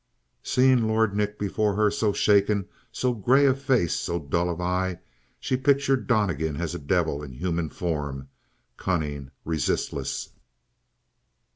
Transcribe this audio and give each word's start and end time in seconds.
Seeing 0.41 0.87
Lord 0.87 1.15
Nick 1.15 1.37
before 1.37 1.75
her, 1.75 1.91
so 1.91 2.11
shaken, 2.11 2.67
so 2.91 3.13
gray 3.13 3.45
of 3.45 3.61
face, 3.61 3.93
so 3.93 4.17
dull 4.17 4.49
of 4.49 4.59
eye, 4.59 4.97
she 5.39 5.55
pictured 5.55 6.07
Donnegan 6.07 6.57
as 6.57 6.73
a 6.73 6.79
devil 6.79 7.21
in 7.21 7.33
human 7.33 7.69
form, 7.69 8.27
cunning, 8.77 9.29
resistless. 9.45 10.29